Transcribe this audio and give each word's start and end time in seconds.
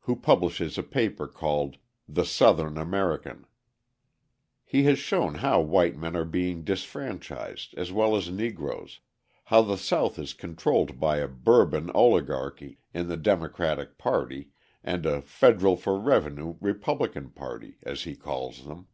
who 0.00 0.14
publishes 0.14 0.76
a 0.76 0.82
paper 0.82 1.26
called 1.26 1.78
the 2.06 2.26
Southern 2.26 2.76
American. 2.76 3.46
He 4.66 4.82
has 4.82 4.98
shown 4.98 5.36
how 5.36 5.62
white 5.62 5.96
men 5.96 6.14
are 6.14 6.26
being 6.26 6.64
disfranchised 6.64 7.72
as 7.78 7.90
well 7.90 8.14
as 8.14 8.28
Negroes, 8.28 9.00
how 9.44 9.62
the 9.62 9.78
South 9.78 10.18
is 10.18 10.34
controlled 10.34 11.00
by 11.00 11.16
a 11.16 11.26
"Bourbon 11.26 11.88
oligarchy" 11.94 12.78
in 12.92 13.08
the 13.08 13.16
Democratic 13.16 13.96
party 13.96 14.50
and 14.84 15.06
a 15.06 15.22
"federal 15.22 15.78
for 15.78 15.98
revenue" 15.98 16.56
Republican 16.60 17.30
party 17.30 17.78
as 17.82 18.02
he 18.02 18.14
calls 18.14 18.66
them. 18.66 18.86